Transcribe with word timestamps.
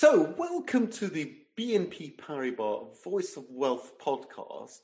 So, 0.00 0.32
welcome 0.38 0.86
to 0.90 1.08
the 1.08 1.34
BNP 1.56 2.18
Paribas 2.18 3.02
Voice 3.02 3.36
of 3.36 3.46
Wealth 3.50 3.98
podcast. 3.98 4.82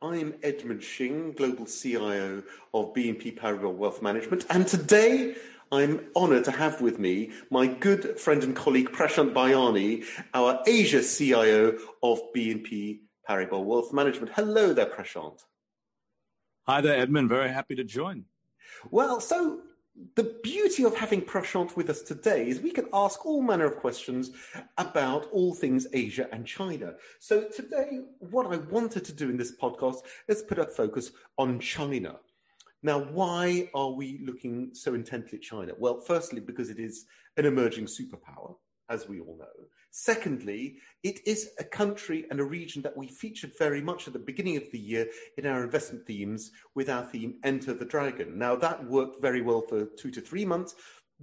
I'm 0.00 0.34
Edmund 0.40 0.84
Shing, 0.84 1.32
Global 1.32 1.66
CIO 1.66 2.44
of 2.72 2.94
BNP 2.94 3.36
Paribas 3.36 3.74
Wealth 3.74 4.00
Management, 4.02 4.46
and 4.50 4.64
today 4.64 5.34
I'm 5.72 6.06
honoured 6.14 6.44
to 6.44 6.52
have 6.52 6.80
with 6.80 7.00
me 7.00 7.32
my 7.50 7.66
good 7.66 8.20
friend 8.20 8.44
and 8.44 8.54
colleague 8.54 8.92
Prashant 8.92 9.32
Bhayani, 9.32 10.04
our 10.32 10.62
Asia 10.64 11.02
CIO 11.02 11.76
of 12.00 12.20
BNP 12.32 13.00
Paribas 13.28 13.64
Wealth 13.64 13.92
Management. 13.92 14.30
Hello 14.36 14.72
there, 14.72 14.86
Prashant. 14.86 15.40
Hi 16.68 16.80
there, 16.80 17.00
Edmund. 17.00 17.28
Very 17.28 17.48
happy 17.48 17.74
to 17.74 17.82
join. 17.82 18.26
Well, 18.92 19.18
so 19.20 19.62
the 20.14 20.38
beauty 20.42 20.84
of 20.84 20.96
having 20.96 21.20
Prashant 21.20 21.76
with 21.76 21.90
us 21.90 22.02
today 22.02 22.48
is 22.48 22.60
we 22.60 22.70
can 22.70 22.88
ask 22.92 23.26
all 23.26 23.42
manner 23.42 23.66
of 23.66 23.76
questions 23.76 24.30
about 24.78 25.28
all 25.32 25.54
things 25.54 25.86
Asia 25.92 26.28
and 26.32 26.46
China. 26.46 26.94
So 27.18 27.48
today, 27.54 28.00
what 28.18 28.46
I 28.46 28.56
wanted 28.56 29.04
to 29.04 29.12
do 29.12 29.28
in 29.28 29.36
this 29.36 29.54
podcast 29.54 29.98
is 30.28 30.42
put 30.42 30.58
a 30.58 30.66
focus 30.66 31.12
on 31.36 31.58
China. 31.60 32.16
Now, 32.82 33.00
why 33.00 33.70
are 33.74 33.90
we 33.90 34.20
looking 34.24 34.70
so 34.72 34.94
intently 34.94 35.38
at 35.38 35.44
China? 35.44 35.72
Well, 35.78 36.00
firstly, 36.00 36.40
because 36.40 36.70
it 36.70 36.78
is 36.78 37.04
an 37.36 37.46
emerging 37.46 37.86
superpower, 37.86 38.56
as 38.88 39.08
we 39.08 39.20
all 39.20 39.36
know. 39.38 39.66
Secondly, 39.94 40.78
it 41.02 41.20
is 41.26 41.50
a 41.58 41.64
country 41.64 42.26
and 42.30 42.40
a 42.40 42.44
region 42.44 42.80
that 42.80 42.96
we 42.96 43.06
featured 43.06 43.52
very 43.58 43.82
much 43.82 44.06
at 44.06 44.14
the 44.14 44.18
beginning 44.18 44.56
of 44.56 44.64
the 44.72 44.78
year 44.78 45.06
in 45.36 45.44
our 45.44 45.62
investment 45.62 46.06
themes 46.06 46.50
with 46.74 46.88
our 46.88 47.04
theme 47.04 47.34
Enter 47.44 47.74
the 47.74 47.84
Dragon. 47.84 48.38
Now, 48.38 48.56
that 48.56 48.82
worked 48.86 49.20
very 49.20 49.42
well 49.42 49.60
for 49.60 49.84
two 49.84 50.10
to 50.12 50.22
three 50.22 50.46
months, 50.46 50.74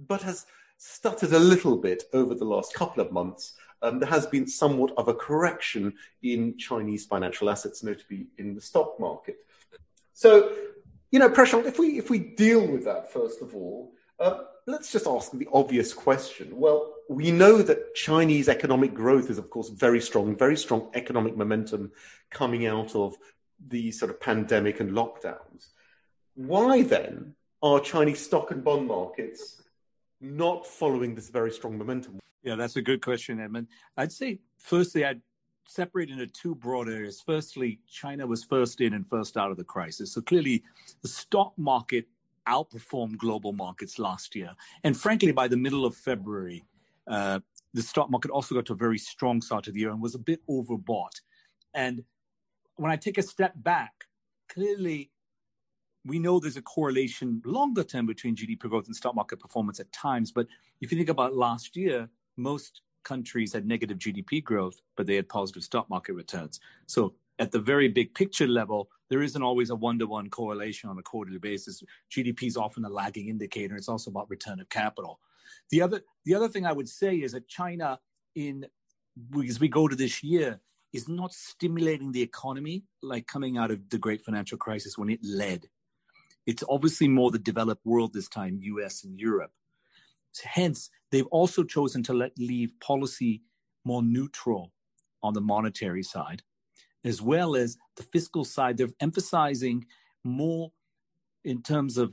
but 0.06 0.22
has 0.22 0.46
stuttered 0.78 1.32
a 1.32 1.38
little 1.38 1.76
bit 1.76 2.04
over 2.12 2.32
the 2.32 2.44
last 2.44 2.72
couple 2.72 3.02
of 3.02 3.10
months. 3.10 3.54
Um, 3.82 3.98
there 3.98 4.08
has 4.08 4.26
been 4.26 4.46
somewhat 4.46 4.92
of 4.96 5.08
a 5.08 5.14
correction 5.14 5.92
in 6.22 6.56
Chinese 6.56 7.06
financial 7.06 7.50
assets, 7.50 7.82
notably 7.82 8.28
in 8.38 8.54
the 8.54 8.60
stock 8.60 9.00
market. 9.00 9.38
So, 10.12 10.52
you 11.10 11.18
know, 11.18 11.28
Prashant, 11.28 11.66
if 11.66 11.80
we 11.80 11.98
if 11.98 12.08
we 12.08 12.20
deal 12.20 12.64
with 12.64 12.84
that 12.84 13.12
first 13.12 13.42
of 13.42 13.52
all, 13.52 13.92
uh, 14.20 14.44
let's 14.70 14.92
just 14.92 15.06
ask 15.06 15.32
the 15.32 15.48
obvious 15.52 15.92
question. 15.92 16.48
Well, 16.52 16.94
we 17.08 17.30
know 17.30 17.62
that 17.62 17.94
Chinese 17.94 18.48
economic 18.48 18.94
growth 18.94 19.30
is, 19.30 19.38
of 19.38 19.50
course, 19.50 19.68
very 19.68 20.00
strong, 20.00 20.36
very 20.36 20.56
strong 20.56 20.90
economic 20.94 21.36
momentum 21.36 21.92
coming 22.30 22.66
out 22.66 22.94
of 22.94 23.16
the 23.68 23.90
sort 23.92 24.10
of 24.10 24.20
pandemic 24.20 24.80
and 24.80 24.92
lockdowns. 24.92 25.68
Why 26.34 26.82
then 26.82 27.34
are 27.62 27.80
Chinese 27.80 28.24
stock 28.24 28.50
and 28.50 28.64
bond 28.64 28.86
markets 28.86 29.62
not 30.20 30.66
following 30.66 31.14
this 31.14 31.28
very 31.28 31.50
strong 31.50 31.76
momentum? 31.76 32.20
Yeah, 32.42 32.54
that's 32.54 32.76
a 32.76 32.82
good 32.82 33.02
question, 33.02 33.40
Edmund. 33.40 33.68
I'd 33.96 34.12
say, 34.12 34.38
firstly, 34.58 35.04
I'd 35.04 35.20
separate 35.66 36.10
into 36.10 36.26
two 36.26 36.54
broad 36.54 36.88
areas. 36.88 37.22
Firstly, 37.24 37.80
China 37.88 38.26
was 38.26 38.44
first 38.44 38.80
in 38.80 38.94
and 38.94 39.06
first 39.08 39.36
out 39.36 39.50
of 39.50 39.56
the 39.56 39.64
crisis. 39.64 40.12
So 40.12 40.20
clearly, 40.20 40.62
the 41.02 41.08
stock 41.08 41.52
market 41.56 42.06
outperformed 42.48 43.16
global 43.18 43.52
markets 43.52 43.98
last 43.98 44.34
year. 44.34 44.50
And 44.84 44.96
frankly, 44.96 45.32
by 45.32 45.48
the 45.48 45.56
middle 45.56 45.84
of 45.84 45.94
February, 45.94 46.64
uh, 47.06 47.40
the 47.74 47.82
stock 47.82 48.10
market 48.10 48.30
also 48.30 48.54
got 48.54 48.66
to 48.66 48.72
a 48.72 48.76
very 48.76 48.98
strong 48.98 49.40
start 49.40 49.68
of 49.68 49.74
the 49.74 49.80
year 49.80 49.90
and 49.90 50.00
was 50.00 50.14
a 50.14 50.18
bit 50.18 50.40
overbought. 50.48 51.20
And 51.74 52.04
when 52.76 52.90
I 52.90 52.96
take 52.96 53.18
a 53.18 53.22
step 53.22 53.52
back, 53.56 53.92
clearly 54.48 55.10
we 56.04 56.18
know 56.18 56.40
there's 56.40 56.56
a 56.56 56.62
correlation 56.62 57.42
longer 57.44 57.84
term 57.84 58.06
between 58.06 58.34
GDP 58.34 58.60
growth 58.60 58.86
and 58.86 58.96
stock 58.96 59.14
market 59.14 59.38
performance 59.38 59.80
at 59.80 59.92
times. 59.92 60.32
But 60.32 60.46
if 60.80 60.90
you 60.90 60.98
think 60.98 61.10
about 61.10 61.34
last 61.34 61.76
year, 61.76 62.08
most 62.36 62.82
countries 63.04 63.52
had 63.52 63.66
negative 63.66 63.98
GDP 63.98 64.42
growth, 64.42 64.80
but 64.96 65.06
they 65.06 65.16
had 65.16 65.28
positive 65.28 65.62
stock 65.62 65.88
market 65.90 66.14
returns. 66.14 66.60
So 66.86 67.14
at 67.38 67.52
the 67.52 67.58
very 67.58 67.88
big 67.88 68.14
picture 68.14 68.46
level, 68.46 68.88
there 69.10 69.22
isn't 69.22 69.42
always 69.42 69.70
a 69.70 69.74
one-to-one 69.74 70.30
correlation 70.30 70.88
on 70.88 70.98
a 70.98 71.02
quarterly 71.02 71.38
basis. 71.38 71.82
GDP 72.10 72.44
is 72.44 72.56
often 72.56 72.84
a 72.84 72.88
lagging 72.88 73.28
indicator. 73.28 73.76
It's 73.76 73.88
also 73.88 74.10
about 74.10 74.30
return 74.30 74.60
of 74.60 74.68
capital. 74.68 75.18
The 75.70 75.82
other 75.82 76.02
the 76.24 76.34
other 76.34 76.48
thing 76.48 76.64
I 76.64 76.72
would 76.72 76.88
say 76.88 77.16
is 77.16 77.32
that 77.32 77.48
China, 77.48 77.98
in 78.34 78.66
as 79.46 79.60
we 79.60 79.68
go 79.68 79.88
to 79.88 79.96
this 79.96 80.22
year, 80.22 80.60
is 80.92 81.08
not 81.08 81.34
stimulating 81.34 82.12
the 82.12 82.22
economy 82.22 82.84
like 83.02 83.26
coming 83.26 83.58
out 83.58 83.70
of 83.70 83.90
the 83.90 83.98
great 83.98 84.24
financial 84.24 84.58
crisis 84.58 84.96
when 84.96 85.10
it 85.10 85.20
led. 85.22 85.68
It's 86.46 86.64
obviously 86.68 87.08
more 87.08 87.30
the 87.30 87.38
developed 87.38 87.84
world 87.84 88.12
this 88.12 88.28
time, 88.28 88.60
US 88.62 89.04
and 89.04 89.18
Europe. 89.18 89.52
Hence, 90.44 90.90
they've 91.10 91.26
also 91.26 91.64
chosen 91.64 92.02
to 92.04 92.14
let 92.14 92.32
leave 92.38 92.72
policy 92.80 93.42
more 93.84 94.02
neutral 94.02 94.72
on 95.22 95.34
the 95.34 95.40
monetary 95.40 96.02
side, 96.02 96.42
as 97.04 97.22
well 97.22 97.56
as 97.56 97.76
the 97.96 98.02
fiscal 98.02 98.44
side. 98.44 98.76
They're 98.76 98.88
emphasizing 99.00 99.86
more 100.24 100.72
in 101.44 101.62
terms 101.62 101.96
of 101.96 102.12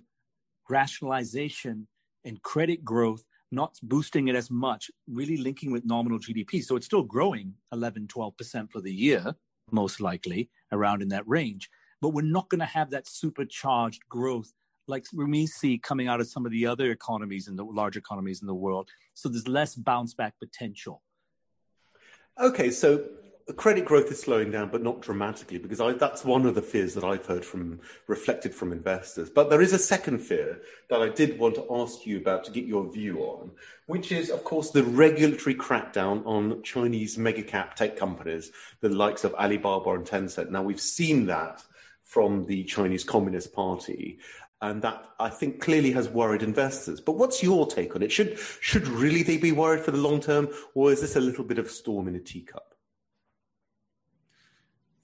rationalization 0.70 1.88
and 2.24 2.42
credit 2.42 2.84
growth 2.84 3.24
not 3.52 3.78
boosting 3.82 4.28
it 4.28 4.36
as 4.36 4.52
much, 4.52 4.92
really 5.08 5.38
linking 5.38 5.72
with 5.72 5.86
nominal 5.86 6.20
GDP. 6.20 6.64
So 6.64 6.76
it's 6.76 6.86
still 6.86 7.04
growing 7.04 7.54
11, 7.72 8.08
12% 8.08 8.72
for 8.72 8.82
the 8.82 8.94
year, 8.94 9.36
most 9.72 10.02
likely 10.02 10.50
around 10.72 11.02
in 11.02 11.10
that 11.10 11.28
range. 11.28 11.70
But 12.02 12.10
we're 12.10 12.24
not 12.24 12.50
going 12.50 12.60
to 12.60 12.66
have 12.66 12.90
that 12.92 13.08
supercharged 13.08 14.02
growth 14.10 14.52
like 14.88 15.06
we 15.14 15.48
see 15.48 15.78
coming 15.78 16.08
out 16.08 16.22
of 16.22 16.28
some 16.28 16.46
of 16.46 16.52
the 16.52 16.66
other 16.66 16.92
economies 16.92 17.48
and 17.48 17.58
the 17.58 17.64
large 17.64 17.98
economies 17.98 18.42
in 18.42 18.48
the 18.48 18.56
world. 18.56 18.90
So 19.14 19.28
there's 19.30 19.48
less 19.48 19.76
bounce 19.76 20.14
back 20.14 20.36
potential. 20.40 21.02
Okay, 22.40 22.70
so 22.72 23.04
credit 23.56 23.86
growth 23.86 24.12
is 24.12 24.20
slowing 24.20 24.52
down, 24.52 24.70
but 24.70 24.84
not 24.84 25.02
dramatically, 25.02 25.58
because 25.58 25.80
I, 25.80 25.94
that's 25.94 26.26
one 26.26 26.46
of 26.46 26.56
the 26.56 26.62
fears 26.62 26.94
that 26.96 27.04
I've 27.04 27.26
heard 27.26 27.46
from 27.46 27.80
reflected 28.08 28.54
from 28.54 28.74
investors. 28.74 29.30
But 29.30 29.50
there 29.50 29.62
is 29.62 29.72
a 29.72 29.80
second 29.80 30.20
fear 30.20 30.62
that 30.90 31.02
I 31.02 31.10
did 31.10 31.40
want 31.40 31.56
to 31.56 31.66
ask 31.72 32.06
you 32.06 32.18
about 32.18 32.44
to 32.46 32.52
get 32.52 32.66
your 32.66 32.92
view 32.92 33.20
on, 33.20 33.52
which 33.86 34.12
is, 34.12 34.30
of 34.30 34.44
course, 34.44 34.72
the 34.72 34.84
regulatory 34.84 35.56
crackdown 35.56 36.26
on 36.26 36.62
Chinese 36.64 37.18
mega 37.18 37.44
cap 37.44 37.76
tech 37.76 37.96
companies, 37.96 38.52
the 38.82 38.90
likes 38.90 39.24
of 39.24 39.34
Alibaba 39.36 39.92
and 39.92 40.06
Tencent. 40.06 40.52
Now, 40.52 40.64
we've 40.64 40.82
seen 40.82 41.28
that 41.28 41.64
from 42.04 42.46
the 42.46 42.64
Chinese 42.66 43.04
Communist 43.04 43.54
Party. 43.54 44.20
And 44.60 44.82
that 44.82 45.06
I 45.20 45.30
think 45.30 45.62
clearly 45.62 45.92
has 45.92 46.10
worried 46.10 46.42
investors. 46.42 47.00
But 47.00 47.12
what's 47.18 47.44
your 47.44 47.68
take 47.68 47.96
on 47.96 48.02
it? 48.02 48.12
Should 48.12 48.40
should 48.60 48.88
really 48.88 49.22
they 49.22 49.38
be 49.38 49.52
worried 49.52 49.86
for 49.86 49.92
the 49.92 50.00
long 50.00 50.20
term, 50.20 50.50
or 50.74 50.92
is 50.92 51.00
this 51.00 51.16
a 51.16 51.22
little 51.22 51.44
bit 51.44 51.60
of 51.60 51.68
a 51.68 51.70
storm 51.70 52.08
in 52.08 52.16
a 52.16 52.20
teacup? 52.20 52.74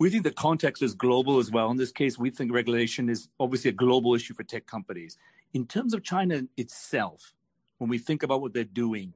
We 0.03 0.09
think 0.09 0.25
the 0.25 0.31
context 0.31 0.83
is 0.83 0.93
global 0.93 1.39
as 1.39 1.49
well. 1.49 1.71
In 1.71 1.77
this 1.77 1.93
case, 1.93 2.19
we 2.19 2.29
think 2.29 2.51
regulation 2.51 3.07
is 3.07 3.29
obviously 3.39 3.69
a 3.69 3.73
global 3.73 4.13
issue 4.15 4.33
for 4.33 4.43
tech 4.43 4.65
companies. 4.65 5.17
In 5.53 5.65
terms 5.65 5.93
of 5.93 6.03
China 6.03 6.41
itself, 6.57 7.33
when 7.77 7.89
we 7.89 7.97
think 7.97 8.21
about 8.21 8.41
what 8.41 8.53
they're 8.53 8.65
doing, 8.65 9.13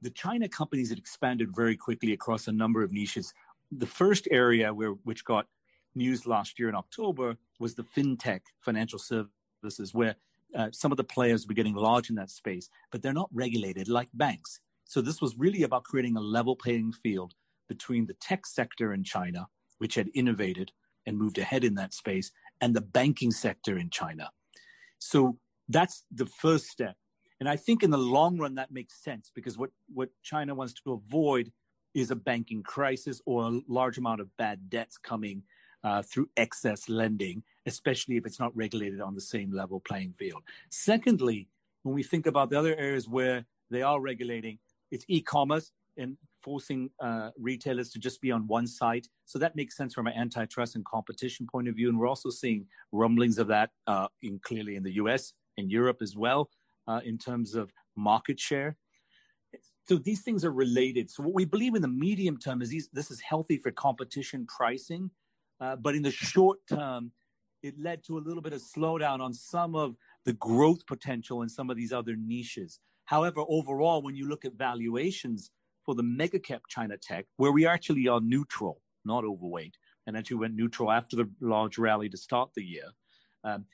the 0.00 0.08
China 0.08 0.48
companies 0.48 0.88
had 0.88 0.96
expanded 0.96 1.54
very 1.54 1.76
quickly 1.76 2.14
across 2.14 2.48
a 2.48 2.52
number 2.52 2.82
of 2.82 2.92
niches. 2.92 3.34
The 3.70 3.84
first 3.84 4.26
area 4.30 4.72
where 4.72 4.92
which 5.04 5.22
got 5.22 5.48
news 5.94 6.26
last 6.26 6.58
year 6.58 6.70
in 6.70 6.74
October 6.74 7.36
was 7.60 7.74
the 7.74 7.84
fintech 7.84 8.40
financial 8.62 8.98
services, 8.98 9.92
where 9.92 10.14
uh, 10.54 10.68
some 10.72 10.92
of 10.92 10.96
the 10.96 11.04
players 11.04 11.46
were 11.46 11.52
getting 11.52 11.74
large 11.74 12.08
in 12.08 12.16
that 12.16 12.30
space, 12.30 12.70
but 12.90 13.02
they're 13.02 13.12
not 13.12 13.28
regulated 13.34 13.86
like 13.86 14.08
banks. 14.14 14.60
So 14.86 15.02
this 15.02 15.20
was 15.20 15.36
really 15.36 15.64
about 15.64 15.84
creating 15.84 16.16
a 16.16 16.22
level 16.22 16.56
playing 16.56 16.94
field 16.94 17.34
between 17.68 18.06
the 18.06 18.14
tech 18.14 18.46
sector 18.46 18.94
in 18.94 19.04
China 19.04 19.48
which 19.78 19.94
had 19.94 20.08
innovated 20.14 20.72
and 21.06 21.18
moved 21.18 21.38
ahead 21.38 21.64
in 21.64 21.74
that 21.76 21.94
space, 21.94 22.32
and 22.60 22.74
the 22.74 22.80
banking 22.80 23.30
sector 23.30 23.78
in 23.78 23.90
China. 23.90 24.30
So 24.98 25.38
that's 25.68 26.04
the 26.10 26.26
first 26.26 26.66
step. 26.66 26.96
And 27.38 27.48
I 27.48 27.56
think 27.56 27.82
in 27.82 27.90
the 27.90 27.98
long 27.98 28.38
run, 28.38 28.54
that 28.54 28.72
makes 28.72 29.02
sense 29.02 29.30
because 29.34 29.58
what, 29.58 29.70
what 29.92 30.08
China 30.22 30.54
wants 30.54 30.74
to 30.74 30.92
avoid 30.92 31.52
is 31.94 32.10
a 32.10 32.16
banking 32.16 32.62
crisis 32.62 33.20
or 33.26 33.44
a 33.44 33.60
large 33.68 33.98
amount 33.98 34.20
of 34.20 34.36
bad 34.36 34.68
debts 34.68 34.98
coming 34.98 35.42
uh, 35.84 36.02
through 36.02 36.28
excess 36.36 36.88
lending, 36.88 37.42
especially 37.66 38.16
if 38.16 38.26
it's 38.26 38.40
not 38.40 38.56
regulated 38.56 39.00
on 39.00 39.14
the 39.14 39.20
same 39.20 39.52
level 39.52 39.80
playing 39.80 40.12
field. 40.18 40.42
Secondly, 40.70 41.48
when 41.82 41.94
we 41.94 42.02
think 42.02 42.26
about 42.26 42.50
the 42.50 42.58
other 42.58 42.74
areas 42.76 43.08
where 43.08 43.46
they 43.70 43.82
are 43.82 44.00
regulating, 44.00 44.58
it's 44.90 45.04
e 45.08 45.20
commerce 45.20 45.72
and 45.96 46.16
forcing 46.42 46.90
uh, 47.00 47.30
retailers 47.38 47.90
to 47.90 47.98
just 47.98 48.20
be 48.20 48.30
on 48.30 48.46
one 48.46 48.66
site. 48.66 49.08
So 49.24 49.38
that 49.38 49.56
makes 49.56 49.76
sense 49.76 49.94
from 49.94 50.06
an 50.06 50.14
antitrust 50.14 50.76
and 50.76 50.84
competition 50.84 51.46
point 51.50 51.68
of 51.68 51.74
view. 51.74 51.88
And 51.88 51.98
we're 51.98 52.08
also 52.08 52.30
seeing 52.30 52.66
rumblings 52.92 53.38
of 53.38 53.48
that 53.48 53.70
uh, 53.86 54.08
in 54.22 54.38
clearly 54.40 54.76
in 54.76 54.82
the 54.82 54.92
US 54.94 55.32
and 55.58 55.70
Europe 55.70 55.98
as 56.02 56.16
well 56.16 56.50
uh, 56.86 57.00
in 57.04 57.18
terms 57.18 57.54
of 57.54 57.72
market 57.96 58.38
share. 58.38 58.76
So 59.88 59.96
these 59.96 60.22
things 60.22 60.44
are 60.44 60.52
related. 60.52 61.10
So 61.10 61.22
what 61.22 61.34
we 61.34 61.44
believe 61.44 61.74
in 61.74 61.82
the 61.82 61.88
medium 61.88 62.38
term 62.38 62.60
is 62.60 62.70
these, 62.70 62.88
this 62.92 63.10
is 63.10 63.20
healthy 63.20 63.56
for 63.56 63.70
competition 63.70 64.46
pricing, 64.46 65.10
uh, 65.60 65.76
but 65.76 65.94
in 65.94 66.02
the 66.02 66.10
short 66.10 66.58
term, 66.68 67.12
it 67.62 67.74
led 67.78 68.04
to 68.04 68.18
a 68.18 68.20
little 68.20 68.42
bit 68.42 68.52
of 68.52 68.60
slowdown 68.60 69.20
on 69.20 69.32
some 69.32 69.74
of 69.74 69.96
the 70.24 70.34
growth 70.34 70.86
potential 70.86 71.42
in 71.42 71.48
some 71.48 71.70
of 71.70 71.76
these 71.76 71.92
other 71.92 72.14
niches. 72.16 72.80
However, 73.06 73.42
overall, 73.48 74.02
when 74.02 74.16
you 74.16 74.28
look 74.28 74.44
at 74.44 74.54
valuations 74.54 75.50
for 75.86 75.94
the 75.94 76.02
mega 76.02 76.38
cap 76.38 76.62
China 76.68 76.96
tech, 76.98 77.26
where 77.36 77.52
we 77.52 77.66
actually 77.66 78.08
are 78.08 78.20
neutral, 78.20 78.82
not 79.04 79.24
overweight, 79.24 79.76
and 80.06 80.16
actually 80.16 80.36
went 80.36 80.54
neutral 80.54 80.90
after 80.90 81.16
the 81.16 81.30
large 81.40 81.78
rally 81.78 82.08
to 82.08 82.16
start 82.16 82.50
the 82.54 82.64
year. 82.64 82.88
Um, 83.44 83.64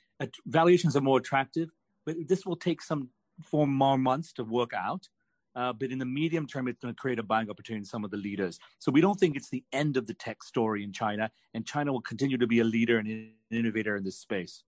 valuations 0.45 0.95
are 0.95 1.01
more 1.01 1.17
attractive, 1.17 1.69
but 2.05 2.15
this 2.27 2.45
will 2.45 2.55
take 2.55 2.81
some 2.81 3.09
four 3.43 3.67
more 3.67 3.97
months 3.97 4.31
to 4.33 4.43
work 4.43 4.71
out. 4.73 5.09
Uh, 5.55 5.71
but 5.71 5.91
in 5.91 5.99
the 5.99 6.05
medium 6.05 6.47
term, 6.47 6.67
it's 6.67 6.79
going 6.79 6.93
to 6.93 6.99
create 6.99 7.19
a 7.19 7.23
buying 7.23 7.49
opportunity 7.49 7.79
in 7.79 7.85
some 7.85 8.03
of 8.03 8.09
the 8.09 8.17
leaders. 8.17 8.57
So 8.79 8.91
we 8.91 9.01
don't 9.01 9.19
think 9.19 9.35
it's 9.35 9.49
the 9.49 9.63
end 9.71 9.97
of 9.97 10.07
the 10.07 10.13
tech 10.15 10.43
story 10.43 10.83
in 10.83 10.91
China, 10.91 11.29
and 11.53 11.65
China 11.65 11.91
will 11.91 12.01
continue 12.01 12.37
to 12.37 12.47
be 12.47 12.59
a 12.59 12.63
leader 12.63 12.97
and 12.97 13.07
an 13.07 13.31
innovator 13.51 13.95
in 13.95 14.03
this 14.03 14.17
space. 14.17 14.63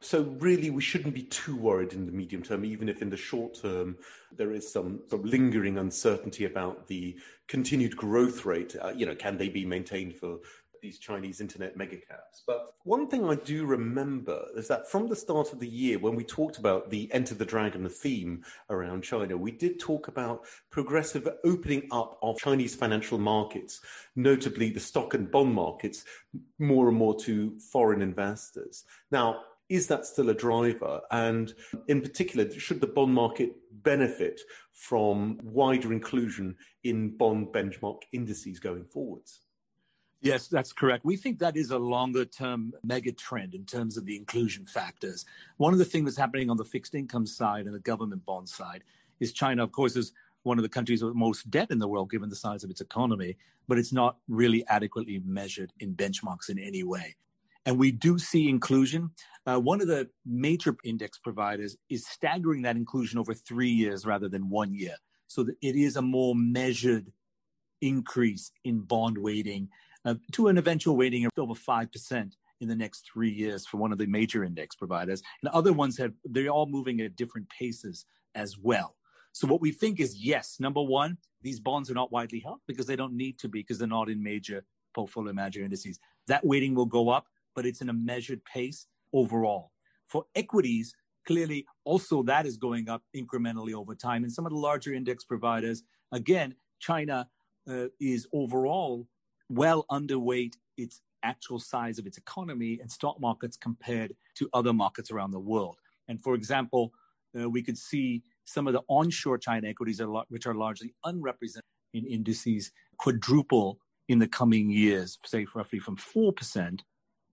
So 0.00 0.22
really, 0.38 0.70
we 0.70 0.80
shouldn't 0.80 1.14
be 1.14 1.24
too 1.24 1.56
worried 1.56 1.92
in 1.92 2.06
the 2.06 2.12
medium 2.12 2.42
term, 2.42 2.64
even 2.64 2.88
if 2.88 3.02
in 3.02 3.10
the 3.10 3.16
short 3.16 3.60
term 3.60 3.96
there 4.36 4.52
is 4.52 4.70
some, 4.70 5.00
lingering 5.10 5.78
uncertainty 5.78 6.44
about 6.44 6.86
the 6.86 7.16
continued 7.48 7.96
growth 7.96 8.44
rate. 8.44 8.76
Uh, 8.80 8.92
you 8.94 9.06
know, 9.06 9.14
can 9.16 9.36
they 9.36 9.48
be 9.48 9.64
maintained 9.64 10.14
for 10.14 10.38
these 10.80 10.98
Chinese 10.98 11.40
internet 11.40 11.76
megacaps. 11.76 12.42
But 12.46 12.74
one 12.84 13.08
thing 13.08 13.28
I 13.28 13.34
do 13.34 13.66
remember 13.66 14.46
is 14.56 14.68
that 14.68 14.88
from 14.90 15.08
the 15.08 15.16
start 15.16 15.52
of 15.52 15.60
the 15.60 15.68
year, 15.68 15.98
when 15.98 16.14
we 16.14 16.24
talked 16.24 16.58
about 16.58 16.90
the 16.90 17.12
Enter 17.12 17.34
the 17.34 17.44
Dragon 17.44 17.88
theme 17.88 18.44
around 18.70 19.02
China, 19.02 19.36
we 19.36 19.50
did 19.50 19.78
talk 19.78 20.08
about 20.08 20.44
progressive 20.70 21.28
opening 21.44 21.88
up 21.90 22.18
of 22.22 22.38
Chinese 22.38 22.74
financial 22.74 23.18
markets, 23.18 23.80
notably 24.16 24.70
the 24.70 24.80
stock 24.80 25.14
and 25.14 25.30
bond 25.30 25.52
markets, 25.52 26.04
more 26.58 26.88
and 26.88 26.96
more 26.96 27.18
to 27.20 27.58
foreign 27.58 28.02
investors. 28.02 28.84
Now, 29.10 29.40
is 29.68 29.86
that 29.88 30.06
still 30.06 30.30
a 30.30 30.34
driver? 30.34 31.00
And 31.10 31.52
in 31.88 32.00
particular, 32.00 32.50
should 32.58 32.80
the 32.80 32.86
bond 32.86 33.12
market 33.12 33.52
benefit 33.82 34.40
from 34.72 35.38
wider 35.42 35.92
inclusion 35.92 36.56
in 36.84 37.16
bond 37.16 37.48
benchmark 37.48 38.02
indices 38.12 38.58
going 38.58 38.84
forwards? 38.84 39.40
Yes, 40.20 40.48
that's 40.48 40.72
correct. 40.72 41.04
We 41.04 41.16
think 41.16 41.38
that 41.38 41.56
is 41.56 41.70
a 41.70 41.78
longer 41.78 42.24
term 42.24 42.72
mega 42.82 43.12
trend 43.12 43.54
in 43.54 43.64
terms 43.64 43.96
of 43.96 44.04
the 44.04 44.16
inclusion 44.16 44.66
factors. 44.66 45.24
One 45.58 45.72
of 45.72 45.78
the 45.78 45.84
things 45.84 46.06
that's 46.06 46.16
happening 46.16 46.50
on 46.50 46.56
the 46.56 46.64
fixed 46.64 46.94
income 46.94 47.26
side 47.26 47.66
and 47.66 47.74
the 47.74 47.80
government 47.80 48.26
bond 48.26 48.48
side 48.48 48.82
is 49.20 49.32
China, 49.32 49.62
of 49.62 49.70
course, 49.70 49.94
is 49.94 50.12
one 50.42 50.58
of 50.58 50.62
the 50.62 50.68
countries 50.68 51.04
with 51.04 51.14
most 51.14 51.50
debt 51.50 51.70
in 51.70 51.78
the 51.78 51.86
world 51.86 52.10
given 52.10 52.28
the 52.28 52.36
size 52.36 52.64
of 52.64 52.70
its 52.70 52.80
economy, 52.80 53.36
but 53.68 53.78
it's 53.78 53.92
not 53.92 54.16
really 54.28 54.66
adequately 54.68 55.22
measured 55.24 55.72
in 55.78 55.94
benchmarks 55.94 56.48
in 56.48 56.58
any 56.58 56.82
way. 56.82 57.14
And 57.68 57.78
we 57.78 57.92
do 57.92 58.18
see 58.18 58.48
inclusion. 58.48 59.10
Uh, 59.44 59.60
one 59.60 59.82
of 59.82 59.88
the 59.88 60.08
major 60.24 60.74
index 60.84 61.18
providers 61.18 61.76
is 61.90 62.06
staggering 62.06 62.62
that 62.62 62.76
inclusion 62.76 63.18
over 63.18 63.34
three 63.34 63.68
years 63.68 64.06
rather 64.06 64.26
than 64.26 64.48
one 64.48 64.72
year. 64.74 64.94
So 65.26 65.42
that 65.42 65.54
it 65.60 65.76
is 65.76 65.96
a 65.96 66.00
more 66.00 66.34
measured 66.34 67.12
increase 67.82 68.52
in 68.64 68.80
bond 68.80 69.18
weighting 69.18 69.68
uh, 70.06 70.14
to 70.32 70.48
an 70.48 70.56
eventual 70.56 70.96
weighting 70.96 71.26
of 71.26 71.32
over 71.36 71.52
5% 71.52 72.32
in 72.62 72.68
the 72.68 72.74
next 72.74 73.06
three 73.12 73.30
years 73.30 73.66
for 73.66 73.76
one 73.76 73.92
of 73.92 73.98
the 73.98 74.06
major 74.06 74.44
index 74.44 74.74
providers. 74.74 75.22
And 75.42 75.52
other 75.52 75.74
ones 75.74 75.98
have, 75.98 76.14
they're 76.24 76.48
all 76.48 76.64
moving 76.64 77.02
at 77.02 77.16
different 77.16 77.50
paces 77.50 78.06
as 78.34 78.56
well. 78.56 78.96
So 79.32 79.46
what 79.46 79.60
we 79.60 79.72
think 79.72 80.00
is 80.00 80.16
yes, 80.16 80.56
number 80.58 80.82
one, 80.82 81.18
these 81.42 81.60
bonds 81.60 81.90
are 81.90 81.94
not 81.94 82.12
widely 82.12 82.40
held 82.40 82.60
because 82.66 82.86
they 82.86 82.96
don't 82.96 83.12
need 83.12 83.38
to 83.40 83.48
be 83.48 83.60
because 83.60 83.78
they're 83.78 83.86
not 83.86 84.08
in 84.08 84.22
major 84.22 84.64
portfolio 84.94 85.34
manager 85.34 85.62
indices. 85.62 85.98
That 86.28 86.46
weighting 86.46 86.74
will 86.74 86.86
go 86.86 87.10
up, 87.10 87.26
but 87.54 87.66
it's 87.66 87.80
in 87.80 87.88
a 87.88 87.92
measured 87.92 88.44
pace 88.44 88.86
overall. 89.12 89.72
For 90.06 90.24
equities, 90.34 90.94
clearly 91.26 91.66
also 91.84 92.22
that 92.22 92.46
is 92.46 92.56
going 92.56 92.88
up 92.88 93.02
incrementally 93.14 93.74
over 93.74 93.94
time. 93.94 94.22
And 94.22 94.32
some 94.32 94.46
of 94.46 94.52
the 94.52 94.58
larger 94.58 94.92
index 94.92 95.24
providers, 95.24 95.82
again, 96.12 96.54
China 96.80 97.28
uh, 97.68 97.86
is 98.00 98.26
overall 98.32 99.06
well 99.48 99.84
underweight 99.90 100.54
its 100.76 101.02
actual 101.22 101.58
size 101.58 101.98
of 101.98 102.06
its 102.06 102.16
economy 102.16 102.78
and 102.80 102.90
stock 102.90 103.20
markets 103.20 103.56
compared 103.56 104.14
to 104.36 104.48
other 104.52 104.72
markets 104.72 105.10
around 105.10 105.32
the 105.32 105.40
world. 105.40 105.76
And 106.08 106.22
for 106.22 106.34
example, 106.34 106.92
uh, 107.38 107.50
we 107.50 107.62
could 107.62 107.76
see 107.76 108.22
some 108.44 108.66
of 108.66 108.72
the 108.72 108.82
onshore 108.88 109.38
China 109.38 109.68
equities, 109.68 110.00
are, 110.00 110.24
which 110.28 110.46
are 110.46 110.54
largely 110.54 110.94
unrepresented 111.04 111.64
in 111.92 112.06
indices, 112.06 112.70
quadruple 112.98 113.78
in 114.08 114.18
the 114.18 114.28
coming 114.28 114.70
years, 114.70 115.18
say 115.26 115.46
roughly 115.54 115.78
from 115.78 115.96
4% 115.96 116.80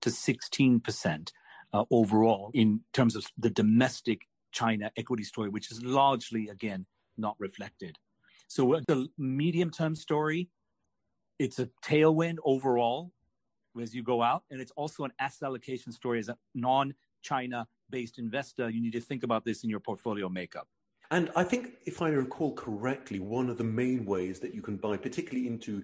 to 0.05 0.09
16% 0.11 1.31
uh, 1.73 1.83
overall 1.91 2.51
in 2.53 2.81
terms 2.93 3.15
of 3.15 3.25
the 3.37 3.49
domestic 3.49 4.21
China 4.51 4.91
equity 4.95 5.23
story, 5.23 5.49
which 5.49 5.71
is 5.71 5.83
largely, 5.83 6.47
again, 6.47 6.85
not 7.17 7.35
reflected. 7.39 7.97
So 8.47 8.79
the 8.87 9.09
medium 9.17 9.71
term 9.71 9.95
story 9.95 10.49
it's 11.39 11.59
a 11.59 11.69
tailwind 11.83 12.37
overall 12.43 13.11
as 13.81 13.93
you 13.93 14.03
go 14.03 14.21
out, 14.21 14.43
and 14.49 14.61
it's 14.61 14.71
also 14.77 15.03
an 15.03 15.11
asset 15.19 15.47
allocation 15.47 15.91
story 15.91 16.19
as 16.19 16.29
a 16.29 16.37
non-China 16.53 17.67
based 17.89 18.19
investor. 18.19 18.69
You 18.69 18.81
need 18.81 18.93
to 18.93 19.01
think 19.01 19.23
about 19.23 19.43
this 19.43 19.63
in 19.63 19.69
your 19.69 19.81
portfolio 19.81 20.29
makeup. 20.29 20.67
And 21.11 21.29
I 21.35 21.43
think, 21.43 21.73
if 21.85 22.01
I 22.01 22.09
recall 22.09 22.53
correctly, 22.53 23.19
one 23.19 23.49
of 23.49 23.57
the 23.57 23.65
main 23.65 24.05
ways 24.05 24.39
that 24.39 24.55
you 24.55 24.61
can 24.61 24.77
buy, 24.77 24.97
particularly 24.97 25.47
into 25.47 25.83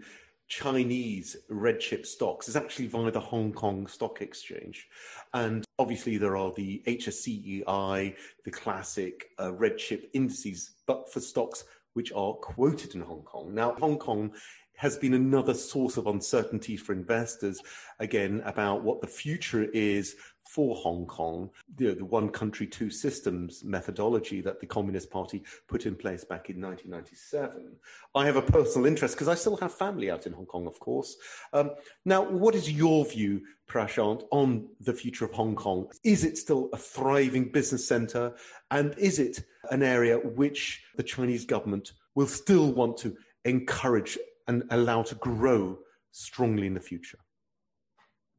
Chinese 0.51 1.37
red 1.47 1.79
chip 1.79 2.05
stocks, 2.05 2.49
is 2.49 2.57
actually 2.57 2.87
via 2.87 3.09
the 3.09 3.21
Hong 3.21 3.53
Kong 3.53 3.87
Stock 3.87 4.21
Exchange. 4.21 4.89
And 5.33 5.63
obviously, 5.79 6.17
there 6.17 6.35
are 6.35 6.51
the 6.51 6.83
HSCEI, 6.85 8.15
the 8.43 8.51
classic 8.51 9.29
uh, 9.39 9.53
red 9.53 9.77
chip 9.77 10.09
indices, 10.13 10.71
but 10.87 11.09
for 11.09 11.21
stocks 11.21 11.63
which 11.93 12.11
are 12.11 12.33
quoted 12.33 12.95
in 12.95 13.01
Hong 13.01 13.21
Kong. 13.21 13.55
Now, 13.55 13.75
Hong 13.75 13.97
Kong 13.97 14.33
has 14.75 14.97
been 14.97 15.13
another 15.13 15.53
source 15.53 15.95
of 15.95 16.07
uncertainty 16.07 16.75
for 16.75 16.91
investors, 16.91 17.61
again, 17.99 18.41
about 18.43 18.83
what 18.83 18.99
the 18.99 19.07
future 19.07 19.63
is 19.73 20.17
for 20.47 20.75
Hong 20.75 21.05
Kong, 21.05 21.49
know, 21.79 21.93
the 21.93 22.05
one 22.05 22.29
country, 22.29 22.67
two 22.67 22.89
systems 22.89 23.63
methodology 23.63 24.41
that 24.41 24.59
the 24.59 24.65
Communist 24.65 25.09
Party 25.09 25.43
put 25.67 25.85
in 25.85 25.95
place 25.95 26.23
back 26.23 26.49
in 26.49 26.61
1997. 26.61 27.75
I 28.15 28.25
have 28.25 28.35
a 28.35 28.41
personal 28.41 28.85
interest 28.85 29.15
because 29.15 29.27
I 29.27 29.35
still 29.35 29.55
have 29.57 29.73
family 29.73 30.11
out 30.11 30.27
in 30.27 30.33
Hong 30.33 30.45
Kong, 30.45 30.67
of 30.67 30.79
course. 30.79 31.15
Um, 31.53 31.71
now, 32.05 32.23
what 32.23 32.55
is 32.55 32.71
your 32.71 33.05
view, 33.05 33.41
Prashant, 33.69 34.23
on 34.31 34.67
the 34.81 34.93
future 34.93 35.25
of 35.25 35.31
Hong 35.31 35.55
Kong? 35.55 35.87
Is 36.03 36.23
it 36.23 36.37
still 36.37 36.69
a 36.73 36.77
thriving 36.77 37.51
business 37.51 37.87
center? 37.87 38.33
And 38.71 38.93
is 38.97 39.19
it 39.19 39.43
an 39.69 39.83
area 39.83 40.17
which 40.17 40.83
the 40.97 41.03
Chinese 41.03 41.45
government 41.45 41.93
will 42.15 42.27
still 42.27 42.73
want 42.73 42.97
to 42.97 43.15
encourage 43.45 44.17
and 44.47 44.63
allow 44.71 45.03
to 45.03 45.15
grow 45.15 45.79
strongly 46.11 46.67
in 46.67 46.73
the 46.73 46.79
future? 46.79 47.19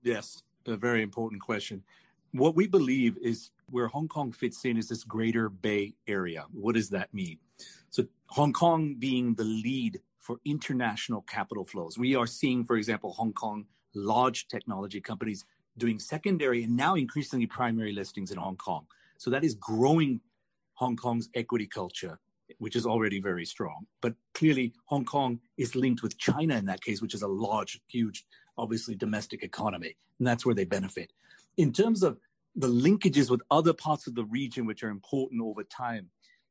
Yes, 0.03 0.43
a 0.69 0.77
very 0.77 1.03
important 1.03 1.41
question. 1.43 1.83
What 2.33 2.55
we 2.55 2.67
believe 2.67 3.19
is 3.19 3.51
where 3.71 3.89
Hong 3.89 4.09
Kong 4.09 4.33
fits 4.33 4.65
in 4.65 4.77
is 4.77 4.89
this 4.89 5.05
greater 5.05 5.49
Bay 5.49 5.95
Area. 6.07 6.47
What 6.53 6.75
does 6.75 6.89
that 6.91 7.13
mean? 7.13 7.39
So, 7.91 8.05
Hong 8.27 8.53
Kong 8.53 8.97
being 8.99 9.35
the 9.35 9.45
lead 9.45 10.01
for 10.21 10.39
international 10.45 11.23
capital 11.23 11.65
flows. 11.65 11.99
We 11.99 12.15
are 12.15 12.27
seeing, 12.27 12.65
for 12.65 12.77
example, 12.77 13.13
Hong 13.13 13.33
Kong 13.33 13.67
large 13.95 14.49
technology 14.49 15.01
companies 15.01 15.45
doing 15.77 15.99
secondary 15.99 16.65
and 16.65 16.77
now 16.77 16.95
increasingly 16.95 17.47
primary 17.47 17.93
listings 17.93 18.31
in 18.31 18.39
Hong 18.39 18.57
Kong. 18.57 18.87
So, 19.19 19.31
that 19.31 19.45
is 19.45 19.55
growing 19.55 20.21
Hong 20.75 20.97
Kong's 20.97 21.29
equity 21.35 21.67
culture 21.67 22.19
which 22.63 22.77
is 22.77 22.87
already 22.87 23.21
very 23.21 23.45
strong. 23.45 23.87
But 24.01 24.15
clearly, 24.35 24.73
Hong 24.85 25.05
Kong 25.05 25.41
is 25.59 25.75
linked 25.75 26.01
with 26.01 26.17
China 26.17 26.57
in 26.57 26.67
that 26.67 26.81
case, 26.81 27.03
which 27.03 27.13
is 27.13 27.23
a 27.23 27.27
large, 27.27 27.81
huge, 27.89 28.25
obviously 28.57 28.95
domestic 28.95 29.43
economy. 29.43 29.97
And 30.21 30.29
that's 30.29 30.47
where 30.47 30.55
they 30.55 30.65
benefit. 30.65 31.13
In 31.57 31.73
terms 31.73 32.05
of 32.05 32.19
the 32.55 32.69
linkages 32.69 33.31
with 33.31 33.41
other 33.51 33.73
parts 33.73 34.07
of 34.07 34.15
the 34.15 34.27
region, 34.27 34.65
which 34.65 34.85
are 34.85 34.91
important 34.91 35.43
over 35.43 35.65
time, 35.65 36.11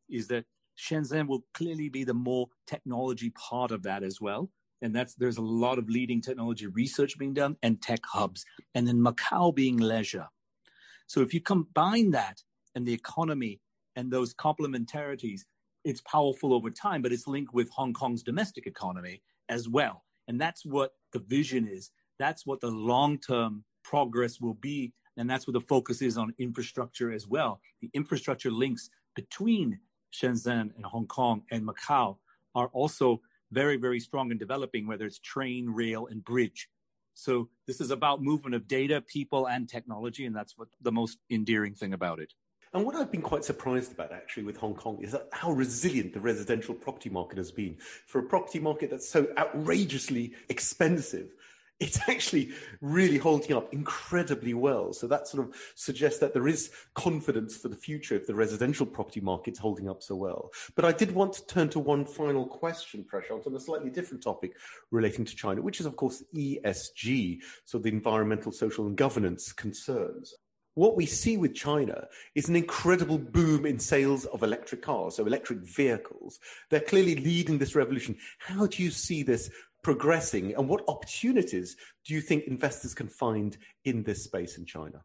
is 0.10 0.28
that 0.28 0.44
Shenzhen 0.78 1.28
will 1.28 1.46
clearly 1.54 1.88
be 1.88 2.04
the 2.04 2.14
more 2.14 2.50
technology 2.68 3.30
part 3.30 3.72
of 3.72 3.84
that 3.84 4.04
as 4.04 4.20
well. 4.20 4.50
And 4.82 4.94
that's 4.94 5.16
there's 5.16 5.38
a 5.38 5.42
lot 5.42 5.78
of 5.78 5.90
leading 5.90 6.20
technology 6.20 6.68
research 6.68 7.18
being 7.18 7.34
done 7.34 7.56
and 7.64 7.82
tech 7.82 8.02
hubs. 8.04 8.44
And 8.76 8.86
then 8.86 9.00
Macau 9.00 9.56
being 9.56 9.78
leisure. 9.78 10.28
So 11.08 11.22
if 11.22 11.34
you 11.34 11.40
combine 11.40 12.12
that 12.12 12.42
and 12.76 12.86
the 12.86 12.94
economy 12.94 13.62
and 13.96 14.12
those 14.12 14.34
complementarities, 14.34 15.42
it's 15.84 16.02
powerful 16.02 16.54
over 16.54 16.70
time, 16.70 17.02
but 17.02 17.12
it's 17.12 17.28
linked 17.28 17.54
with 17.54 17.70
Hong 17.72 17.94
Kong's 17.94 18.24
domestic 18.24 18.68
economy 18.68 19.22
as 19.50 19.68
well. 19.68 20.04
And 20.28 20.40
that's 20.40 20.66
what 20.66 20.94
the 21.14 21.20
vision 21.20 21.68
is. 21.68 21.92
That's 22.20 22.46
what 22.46 22.62
the 22.62 22.72
long 22.72 23.18
term 23.18 23.64
progress 23.84 24.40
will 24.40 24.54
be. 24.54 24.94
And 25.18 25.30
that's 25.30 25.46
what 25.48 25.54
the 25.54 25.62
focus 25.62 26.02
is 26.02 26.18
on 26.18 26.34
infrastructure 26.40 27.12
as 27.12 27.28
well. 27.28 27.60
The 27.82 27.90
infrastructure 27.94 28.52
links 28.52 28.90
between 29.16 29.80
Shenzhen 30.14 30.76
and 30.76 30.86
Hong 30.86 31.08
Kong 31.08 31.44
and 31.52 31.68
Macau 31.68 32.18
are 32.56 32.68
also 32.68 33.22
very, 33.52 33.78
very 33.78 34.00
strong 34.00 34.32
in 34.32 34.38
developing, 34.38 34.88
whether 34.88 35.06
it's 35.06 35.20
train, 35.20 35.70
rail, 35.70 36.08
and 36.08 36.24
bridge. 36.24 36.70
So 37.14 37.50
this 37.68 37.82
is 37.82 37.92
about 37.92 38.22
movement 38.22 38.56
of 38.56 38.68
data, 38.68 39.02
people, 39.02 39.48
and 39.48 39.68
technology. 39.68 40.26
And 40.26 40.36
that's 40.36 40.58
what 40.58 40.70
the 40.82 40.92
most 40.92 41.18
endearing 41.30 41.76
thing 41.76 41.94
about 41.94 42.20
it. 42.20 42.34
And 42.74 42.86
what 42.86 42.96
I've 42.96 43.12
been 43.12 43.22
quite 43.22 43.44
surprised 43.44 43.92
about 43.92 44.14
actually 44.14 44.44
with 44.44 44.56
Hong 44.56 44.76
Kong 44.76 44.98
is 45.02 45.14
how 45.34 45.52
resilient 45.52 46.14
the 46.14 46.22
residential 46.22 46.74
property 46.74 47.10
market 47.10 47.38
has 47.38 47.52
been. 47.52 47.76
For 48.08 48.20
a 48.20 48.24
property 48.24 48.60
market 48.60 48.90
that's 48.90 49.10
so 49.10 49.28
outrageously 49.38 50.34
expensive, 50.48 51.34
it's 51.82 52.00
actually 52.08 52.52
really 52.80 53.18
holding 53.18 53.58
up 53.58 53.74
incredibly 53.74 54.54
well. 54.54 54.94
So 54.94 55.06
that 55.08 55.28
sort 55.28 55.46
of 55.46 55.56
suggests 55.76 56.20
that 56.20 56.34
there 56.34 56.48
is 56.48 56.72
confidence 56.94 57.58
for 57.58 57.68
the 57.68 57.76
future 57.76 58.16
if 58.16 58.26
the 58.26 58.36
residential 58.36 58.86
property 58.86 59.20
market's 59.20 59.60
holding 59.60 59.90
up 59.90 60.02
so 60.02 60.16
well. 60.16 60.52
But 60.74 60.86
I 60.86 60.94
did 60.94 61.12
want 61.14 61.34
to 61.34 61.46
turn 61.48 61.68
to 61.70 61.80
one 61.80 62.06
final 62.06 62.46
question, 62.46 63.04
Prashant, 63.04 63.48
on 63.48 63.54
a 63.54 63.60
slightly 63.60 63.90
different 63.90 64.24
topic 64.24 64.54
relating 64.92 65.26
to 65.26 65.36
China, 65.36 65.62
which 65.62 65.82
is, 65.82 65.86
of 65.86 65.98
course, 65.98 66.24
ESG, 66.34 67.40
so 67.66 67.80
the 67.80 67.90
environmental, 67.90 68.54
social, 68.54 68.88
and 68.88 68.96
governance 68.96 69.52
concerns 69.52 70.36
what 70.76 70.96
we 70.96 71.06
see 71.06 71.38
with 71.38 71.54
China 71.54 72.08
is 72.34 72.48
an 72.48 72.56
incredible 72.56 73.18
boom 73.18 73.66
in 73.66 73.78
sales 73.78 74.26
of 74.26 74.44
electric 74.44 74.82
cars, 74.82 75.16
so 75.16 75.26
electric 75.26 75.60
vehicles. 75.60 76.40
They're 76.70 76.80
clearly 76.80 77.16
leading 77.16 77.58
this 77.58 77.76
revolution. 77.76 78.18
How 78.40 78.68
do 78.68 78.82
you 78.82 78.92
see 78.92 79.24
this 79.24 79.50
progressing 79.84 80.54
and 80.56 80.70
what 80.70 80.84
opportunities 80.88 81.76
do 82.06 82.14
you 82.14 82.22
think 82.22 82.46
investors 82.46 82.94
can 82.94 83.08
find 83.08 83.58
in 83.84 84.04
this 84.04 84.24
space 84.24 84.58
in 84.58 84.66
China? 84.66 85.04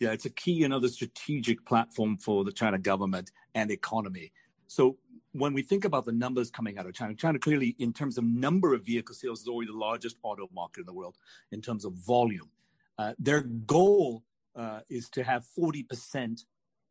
Yeah, 0.00 0.10
it's 0.10 0.24
a 0.26 0.30
key 0.30 0.64
and 0.64 0.74
other 0.74 0.88
strategic 0.88 1.64
platform 1.64 2.18
for 2.18 2.44
the 2.44 2.52
China 2.52 2.78
government 2.78 3.30
and 3.54 3.70
economy. 3.70 4.32
So 4.66 4.96
when 5.30 5.54
we 5.54 5.62
think 5.62 5.84
about 5.84 6.04
the 6.04 6.12
numbers 6.12 6.50
coming 6.50 6.76
out 6.76 6.86
of 6.86 6.94
China, 6.94 7.14
China 7.14 7.38
clearly, 7.38 7.76
in 7.78 7.92
terms 7.92 8.18
of 8.18 8.24
number 8.24 8.74
of 8.74 8.84
vehicle 8.84 9.14
sales, 9.14 9.42
is 9.42 9.48
already 9.48 9.70
the 9.70 9.78
largest 9.78 10.16
auto 10.22 10.48
market 10.52 10.80
in 10.80 10.86
the 10.86 10.92
world 10.92 11.16
in 11.52 11.62
terms 11.62 11.84
of 11.84 11.94
volume. 11.94 12.50
Uh, 12.98 13.14
their 13.18 13.42
goal 13.42 14.24
is 14.88 15.08
to 15.10 15.24
have 15.24 15.44
40% 15.58 16.44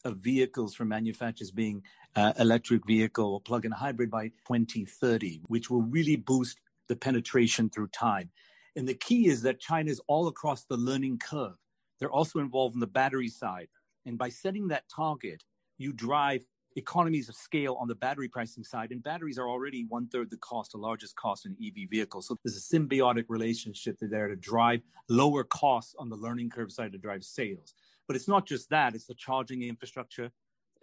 of 0.03 0.17
vehicles 0.17 0.73
from 0.73 0.89
manufacturers 0.89 1.51
being 1.51 1.83
uh, 2.15 2.33
electric 2.39 2.85
vehicle 2.85 3.33
or 3.33 3.41
plug-in 3.41 3.71
hybrid 3.71 4.09
by 4.09 4.29
2030, 4.47 5.41
which 5.47 5.69
will 5.69 5.83
really 5.83 6.15
boost 6.15 6.59
the 6.87 6.95
penetration 6.95 7.69
through 7.69 7.87
time. 7.87 8.31
And 8.75 8.87
the 8.87 8.93
key 8.93 9.27
is 9.27 9.41
that 9.43 9.59
China 9.59 9.91
is 9.91 10.01
all 10.07 10.27
across 10.27 10.65
the 10.65 10.77
learning 10.77 11.19
curve. 11.19 11.55
They're 11.99 12.11
also 12.11 12.39
involved 12.39 12.75
in 12.75 12.79
the 12.79 12.87
battery 12.87 13.27
side. 13.27 13.67
And 14.05 14.17
by 14.17 14.29
setting 14.29 14.69
that 14.69 14.85
target, 14.93 15.43
you 15.77 15.93
drive 15.93 16.43
economies 16.75 17.29
of 17.29 17.35
scale 17.35 17.77
on 17.79 17.87
the 17.87 17.95
battery 17.95 18.27
pricing 18.27 18.63
side. 18.63 18.91
And 18.91 19.03
batteries 19.03 19.37
are 19.37 19.49
already 19.49 19.85
one 19.89 20.07
third 20.07 20.29
the 20.29 20.37
cost, 20.37 20.71
the 20.71 20.77
largest 20.77 21.15
cost 21.15 21.45
in 21.45 21.55
EV 21.61 21.89
vehicles. 21.89 22.27
So 22.27 22.37
there's 22.43 22.57
a 22.57 22.75
symbiotic 22.75 23.25
relationship 23.27 23.97
there 23.99 24.27
to 24.27 24.35
drive 24.35 24.81
lower 25.09 25.43
costs 25.43 25.95
on 25.97 26.09
the 26.09 26.15
learning 26.15 26.49
curve 26.49 26.71
side 26.71 26.91
to 26.93 26.97
drive 26.97 27.23
sales. 27.23 27.73
But 28.07 28.15
it's 28.15 28.27
not 28.27 28.45
just 28.45 28.69
that, 28.69 28.95
it's 28.95 29.05
the 29.05 29.15
charging 29.15 29.63
infrastructure 29.63 30.31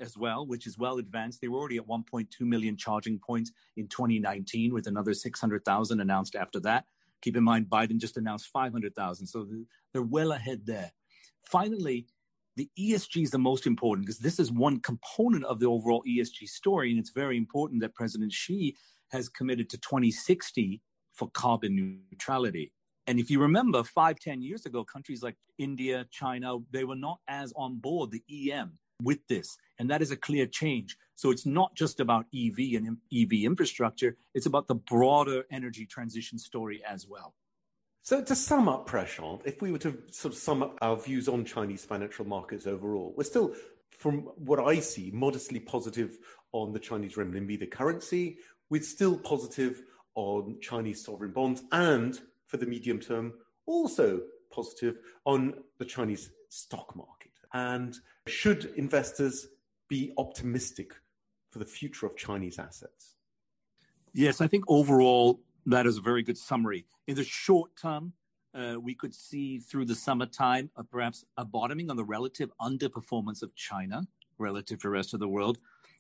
as 0.01 0.17
well, 0.17 0.47
which 0.47 0.67
is 0.67 0.79
well 0.79 0.99
advanced. 0.99 1.41
They 1.41 1.49
were 1.49 1.59
already 1.59 1.79
at 1.79 1.87
1.2 1.87 2.29
million 2.41 2.77
charging 2.77 3.19
points 3.19 3.53
in 3.77 3.89
2019, 3.89 4.73
with 4.73 4.87
another 4.87 5.15
600,000 5.15 6.01
announced 6.01 6.37
after 6.37 6.61
that. 6.61 6.85
Keep 7.21 7.37
in 7.37 7.43
mind, 7.43 7.67
Biden 7.69 7.99
just 7.99 8.17
announced 8.17 8.49
500,000. 8.53 9.27
So 9.27 9.47
they're 9.93 10.03
well 10.03 10.33
ahead 10.33 10.67
there. 10.67 10.93
Finally, 11.43 12.07
the 12.59 12.69
ESG 12.77 13.23
is 13.23 13.31
the 13.31 13.39
most 13.39 13.67
important 13.67 14.05
because 14.05 14.19
this 14.19 14.41
is 14.41 14.51
one 14.51 14.81
component 14.81 15.45
of 15.45 15.61
the 15.61 15.67
overall 15.67 16.03
ESG 16.07 16.49
story. 16.49 16.91
And 16.91 16.99
it's 16.99 17.11
very 17.11 17.37
important 17.37 17.81
that 17.83 17.95
President 17.95 18.33
Xi 18.33 18.77
has 19.13 19.29
committed 19.29 19.71
to 19.71 19.79
2060 19.79 20.83
for 21.15 21.31
carbon 21.31 22.03
neutrality. 22.11 22.73
And 23.07 23.21
if 23.21 23.31
you 23.31 23.41
remember, 23.41 23.85
five, 23.85 24.19
ten 24.19 24.43
years 24.43 24.67
ago, 24.67 24.85
countries 24.85 25.23
like 25.23 25.37
India, 25.57 26.05
China, 26.11 26.57
they 26.73 26.85
were 26.85 26.97
not 26.97 27.21
as 27.29 27.53
on 27.57 27.79
board 27.79 28.11
the 28.11 28.53
EM 28.53 28.73
with 29.03 29.21
this. 29.29 29.57
And 29.79 29.89
that 29.89 30.03
is 30.03 30.11
a 30.11 30.17
clear 30.17 30.45
change. 30.45 30.97
So 31.15 31.31
it's 31.31 31.47
not 31.47 31.75
just 31.77 32.01
about 32.01 32.27
EV 32.35 32.75
and 32.75 32.99
EV 33.15 33.45
infrastructure, 33.45 34.17
it's 34.35 34.47
about 34.47 34.67
the 34.67 34.75
broader 34.75 35.45
energy 35.53 35.87
transition 35.87 36.39
story 36.39 36.83
as 36.85 37.07
well. 37.07 37.35
So 38.09 38.23
to 38.23 38.35
sum 38.35 38.71
up, 38.71 38.89
Prashant, 38.89 39.43
if 39.45 39.61
we 39.61 39.71
were 39.71 39.77
to 39.81 39.99
sort 40.11 40.33
of 40.33 40.41
sum 40.41 40.63
up 40.63 40.79
our 40.81 40.97
views 40.97 41.29
on 41.29 41.45
Chinese 41.45 41.85
financial 41.85 42.25
markets 42.25 42.67
overall, 42.67 43.13
we're 43.15 43.25
still, 43.25 43.55
from 43.91 44.21
what 44.37 44.59
I 44.59 44.81
see, 44.81 45.11
modestly 45.13 45.61
positive 45.61 46.17
on 46.53 46.73
the 46.73 46.79
Chinese 46.79 47.17
renminbi, 47.17 47.59
the 47.59 47.67
currency. 47.67 48.39
We're 48.71 48.81
still 48.81 49.19
positive 49.19 49.83
on 50.15 50.57
Chinese 50.63 51.05
sovereign 51.05 51.33
bonds, 51.33 51.65
and 51.71 52.19
for 52.47 52.57
the 52.57 52.65
medium 52.65 52.99
term, 52.99 53.35
also 53.67 54.23
positive 54.51 55.01
on 55.27 55.53
the 55.77 55.85
Chinese 55.85 56.31
stock 56.49 56.97
market. 56.97 57.33
And 57.53 57.95
should 58.27 58.73
investors 58.77 59.49
be 59.87 60.15
optimistic 60.17 60.95
for 61.51 61.59
the 61.59 61.67
future 61.67 62.07
of 62.07 62.17
Chinese 62.17 62.59
assets? 62.59 63.17
Yes, 64.15 64.41
I 64.41 64.47
think 64.47 64.65
overall 64.67 65.41
that 65.73 65.87
is 65.87 65.99
a 65.99 66.01
very 66.01 66.23
good 66.23 66.39
summary. 66.39 66.85
In 67.07 67.15
the 67.15 67.25
short 67.25 67.71
term, 67.81 68.13
uh, 68.55 68.77
we 68.81 68.95
could 68.95 69.15
see 69.15 69.59
through 69.59 69.85
the 69.85 69.95
summertime 69.95 70.71
uh, 70.77 70.83
perhaps 70.91 71.25
a 71.37 71.45
bottoming 71.45 71.91
on 71.91 71.97
the 71.97 72.05
relative 72.05 72.51
underperformance 72.61 73.43
of 73.43 73.55
China 73.55 74.03
relative 74.39 74.79
to 74.81 74.89
the 74.89 74.91
rest 74.91 75.15
of 75.15 75.21
the 75.21 75.29
world. 75.29 75.59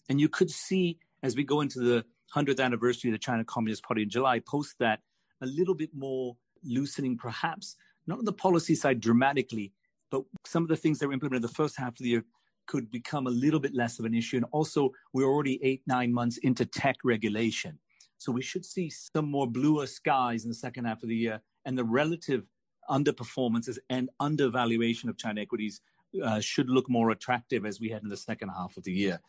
And 0.08 0.20
you 0.20 0.28
could 0.28 0.50
see 0.50 0.98
as 1.22 1.36
we 1.36 1.44
go 1.44 1.60
into 1.60 1.80
the 1.80 2.04
100th 2.34 2.60
anniversary 2.60 3.10
of 3.10 3.14
the 3.14 3.18
China 3.18 3.44
Communist 3.44 3.82
Party 3.82 4.02
in 4.02 4.10
July, 4.10 4.40
post 4.40 4.76
that, 4.78 5.00
a 5.40 5.46
little 5.46 5.74
bit 5.74 5.90
more 5.94 6.36
loosening, 6.64 7.16
perhaps, 7.16 7.76
not 8.06 8.18
on 8.18 8.24
the 8.24 8.32
policy 8.32 8.74
side 8.74 9.00
dramatically, 9.00 9.72
but 10.10 10.24
some 10.44 10.62
of 10.62 10.68
the 10.68 10.76
things 10.76 10.98
that 10.98 11.06
were 11.06 11.12
implemented 11.12 11.42
the 11.42 11.54
first 11.54 11.76
half 11.76 11.92
of 11.92 11.98
the 11.98 12.08
year 12.08 12.24
could 12.66 12.90
become 12.90 13.26
a 13.26 13.30
little 13.30 13.60
bit 13.60 13.74
less 13.74 13.98
of 13.98 14.04
an 14.04 14.14
issue. 14.14 14.36
And 14.36 14.46
also, 14.50 14.90
we're 15.12 15.28
already 15.28 15.58
eight, 15.62 15.82
nine 15.86 16.12
months 16.12 16.38
into 16.38 16.66
tech 16.66 16.96
regulation. 17.04 17.78
So 18.18 18.32
we 18.32 18.42
should 18.42 18.64
see 18.64 18.90
some 18.90 19.30
more 19.30 19.46
bluer 19.46 19.86
skies 19.86 20.44
in 20.44 20.50
the 20.50 20.54
second 20.54 20.84
half 20.84 21.02
of 21.02 21.08
the 21.08 21.16
year. 21.16 21.40
And 21.64 21.78
the 21.78 21.84
relative 21.84 22.44
underperformances 22.90 23.78
and 23.90 24.10
undervaluation 24.20 25.08
of 25.08 25.16
China 25.16 25.40
equities 25.40 25.80
uh, 26.22 26.40
should 26.40 26.68
look 26.68 26.88
more 26.88 27.10
attractive 27.10 27.64
as 27.64 27.80
we 27.80 27.88
head 27.90 28.02
in 28.02 28.08
the 28.08 28.16
second 28.16 28.48
half 28.48 28.76
of 28.76 28.84
the 28.84 28.92
year. 28.92 29.20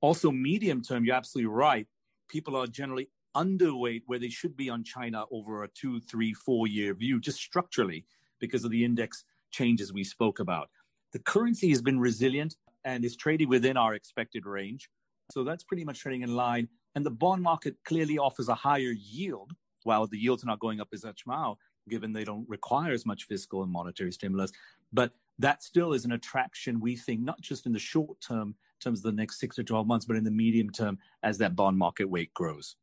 Also, 0.00 0.30
medium 0.30 0.82
term, 0.82 1.04
you're 1.04 1.16
absolutely 1.16 1.52
right. 1.52 1.86
People 2.28 2.56
are 2.56 2.66
generally 2.66 3.08
underweight 3.36 4.02
where 4.06 4.18
they 4.18 4.28
should 4.28 4.56
be 4.56 4.70
on 4.70 4.84
China 4.84 5.24
over 5.30 5.64
a 5.64 5.68
two, 5.68 6.00
three, 6.00 6.32
four 6.32 6.66
year 6.66 6.94
view, 6.94 7.20
just 7.20 7.38
structurally 7.38 8.04
because 8.40 8.64
of 8.64 8.70
the 8.70 8.84
index 8.84 9.24
changes 9.50 9.92
we 9.92 10.04
spoke 10.04 10.38
about. 10.38 10.68
The 11.12 11.18
currency 11.20 11.70
has 11.70 11.82
been 11.82 11.98
resilient 11.98 12.56
and 12.84 13.04
is 13.04 13.16
trading 13.16 13.48
within 13.48 13.76
our 13.76 13.94
expected 13.94 14.46
range. 14.46 14.88
So 15.32 15.44
that's 15.44 15.64
pretty 15.64 15.84
much 15.84 16.00
trading 16.00 16.22
in 16.22 16.34
line. 16.34 16.68
And 16.96 17.04
the 17.04 17.10
bond 17.10 17.42
market 17.42 17.76
clearly 17.84 18.18
offers 18.18 18.48
a 18.48 18.54
higher 18.54 18.94
yield, 18.98 19.52
while 19.84 20.06
the 20.06 20.18
yields 20.18 20.42
are 20.42 20.46
not 20.46 20.60
going 20.60 20.80
up 20.80 20.88
as 20.94 21.04
much 21.04 21.24
now, 21.26 21.58
given 21.88 22.14
they 22.14 22.24
don't 22.24 22.48
require 22.48 22.92
as 22.92 23.04
much 23.04 23.24
fiscal 23.24 23.62
and 23.62 23.70
monetary 23.70 24.10
stimulus. 24.10 24.50
But 24.92 25.12
that 25.38 25.62
still 25.62 25.92
is 25.92 26.06
an 26.06 26.12
attraction, 26.12 26.80
we 26.80 26.96
think, 26.96 27.20
not 27.20 27.40
just 27.42 27.66
in 27.66 27.72
the 27.72 27.78
short 27.78 28.22
term, 28.22 28.48
in 28.48 28.80
terms 28.80 29.00
of 29.00 29.02
the 29.04 29.12
next 29.12 29.38
six 29.38 29.56
to 29.56 29.64
12 29.64 29.86
months, 29.86 30.06
but 30.06 30.16
in 30.16 30.24
the 30.24 30.30
medium 30.30 30.70
term 30.70 30.98
as 31.22 31.36
that 31.38 31.54
bond 31.54 31.76
market 31.76 32.06
weight 32.06 32.32
grows. 32.32 32.76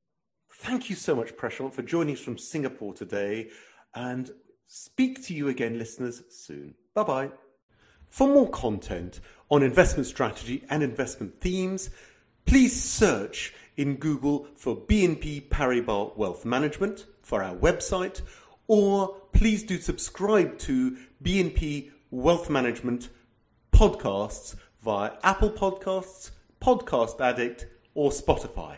Thank 0.52 0.92
you 0.92 0.96
so 0.96 1.16
much, 1.16 1.36
Prashant, 1.36 1.74
for 1.74 1.82
joining 1.82 2.14
us 2.14 2.22
from 2.22 2.38
Singapore 2.38 2.94
today. 2.94 3.50
And 3.96 4.30
speak 4.68 5.26
to 5.26 5.34
you 5.34 5.48
again, 5.48 5.80
listeners, 5.80 6.22
soon. 6.30 6.76
Bye 6.94 7.04
bye. 7.04 7.32
For 8.10 8.28
more 8.28 8.50
content 8.50 9.22
on 9.50 9.64
investment 9.64 10.06
strategy 10.06 10.64
and 10.70 10.84
investment 10.84 11.42
themes, 11.42 11.90
please 12.46 12.80
search 12.80 13.54
in 13.78 13.96
Google 13.96 14.48
for 14.56 14.76
BNP 14.76 15.50
Paribas 15.50 16.16
Wealth 16.18 16.46
Management 16.46 17.06
for 17.22 17.44
our 17.44 17.56
website, 17.56 18.22
or 18.68 19.16
please 19.32 19.64
do 19.64 19.78
subscribe 19.78 20.58
to 20.60 20.98
BNP 21.24 21.92
Wealth 22.12 22.50
Management 22.50 23.10
podcasts 23.72 24.56
via 24.84 25.14
Apple 25.24 25.52
Podcasts, 25.52 26.32
Podcast 26.62 27.20
Addict, 27.20 27.68
or 27.96 28.12
Spotify. 28.12 28.78